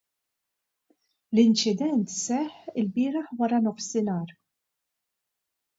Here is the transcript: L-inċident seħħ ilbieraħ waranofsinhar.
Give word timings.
L-inċident 1.33 2.01
seħħ 2.39 2.75
ilbieraħ 2.85 3.37
waranofsinhar. 3.43 4.37